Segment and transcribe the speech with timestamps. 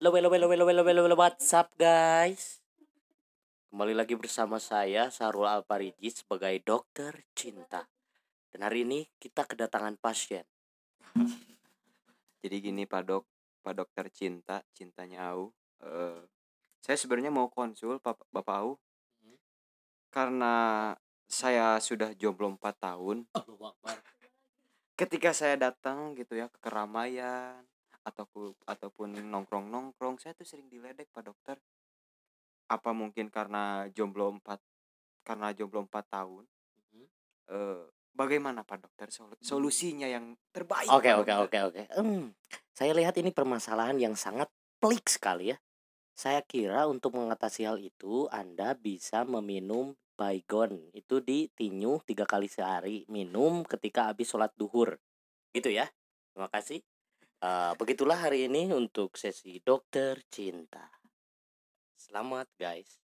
[0.00, 2.64] Halo, halo, halo, halo, halo, halo, what's up guys?
[3.68, 7.84] Kembali lagi bersama saya Sarul Alpariji sebagai dokter cinta.
[8.48, 10.48] Dan hari ini kita kedatangan pasien.
[12.40, 13.24] Jadi gini Pak Dok,
[13.60, 15.52] Pak Dokter Cinta, cintanya Au.
[15.84, 16.24] Eh,
[16.80, 18.80] saya sebenarnya mau konsul Pak Bapak Au.
[19.20, 19.36] Hmm.
[20.08, 20.54] Karena
[21.28, 23.28] saya sudah jomblo 4 tahun.
[24.96, 27.68] Ketika saya datang gitu ya ke keramaian
[28.00, 29.12] ataupun ataupun
[30.20, 31.56] saya tuh sering diledek Pak Dokter.
[32.68, 34.60] Apa mungkin karena jomblo 4
[35.24, 36.44] karena jomblo 4 tahun?
[36.92, 37.04] Mhm.
[37.48, 40.92] Eh, bagaimana Pak Dokter solu- solusinya yang terbaik?
[40.92, 41.82] Oke, oke, oke, oke.
[41.96, 42.36] Hmm,
[42.76, 45.58] saya lihat ini permasalahan yang sangat pelik sekali ya.
[46.12, 53.08] Saya kira untuk mengatasi hal itu Anda bisa meminum baygon itu ditinyuh tiga kali sehari
[53.08, 55.00] minum ketika habis sholat duhur
[55.56, 55.88] gitu ya
[56.36, 56.84] terima kasih
[57.40, 60.92] Eh, begitulah hari ini untuk sesi dokter cinta.
[61.96, 63.00] Selamat guys